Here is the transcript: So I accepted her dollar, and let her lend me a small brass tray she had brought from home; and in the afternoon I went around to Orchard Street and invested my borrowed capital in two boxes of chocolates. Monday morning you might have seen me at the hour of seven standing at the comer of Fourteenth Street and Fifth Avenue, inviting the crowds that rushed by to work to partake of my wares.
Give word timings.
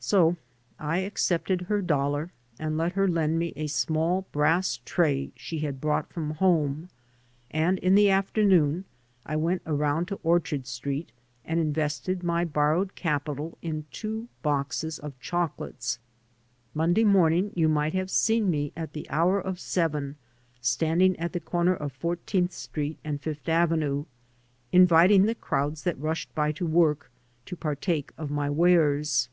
So 0.00 0.36
I 0.78 0.98
accepted 0.98 1.62
her 1.62 1.82
dollar, 1.82 2.30
and 2.58 2.78
let 2.78 2.92
her 2.92 3.08
lend 3.08 3.38
me 3.38 3.52
a 3.56 3.66
small 3.66 4.22
brass 4.32 4.78
tray 4.86 5.32
she 5.36 5.58
had 5.58 5.80
brought 5.82 6.12
from 6.12 6.30
home; 6.30 6.88
and 7.50 7.78
in 7.80 7.94
the 7.96 8.08
afternoon 8.08 8.84
I 9.26 9.34
went 9.36 9.62
around 9.66 10.06
to 10.06 10.20
Orchard 10.22 10.66
Street 10.66 11.10
and 11.44 11.58
invested 11.60 12.22
my 12.22 12.44
borrowed 12.44 12.94
capital 12.94 13.58
in 13.60 13.84
two 13.90 14.28
boxes 14.40 15.00
of 15.00 15.18
chocolates. 15.20 15.98
Monday 16.72 17.04
morning 17.04 17.50
you 17.54 17.68
might 17.68 17.92
have 17.92 18.10
seen 18.10 18.48
me 18.48 18.72
at 18.76 18.92
the 18.92 19.10
hour 19.10 19.38
of 19.38 19.58
seven 19.60 20.14
standing 20.60 21.18
at 21.18 21.32
the 21.32 21.40
comer 21.40 21.74
of 21.74 21.92
Fourteenth 21.92 22.52
Street 22.52 22.98
and 23.04 23.20
Fifth 23.20 23.48
Avenue, 23.48 24.04
inviting 24.72 25.26
the 25.26 25.34
crowds 25.34 25.82
that 25.82 25.98
rushed 25.98 26.32
by 26.36 26.52
to 26.52 26.64
work 26.64 27.10
to 27.46 27.56
partake 27.56 28.12
of 28.16 28.30
my 28.30 28.48
wares. 28.48 29.28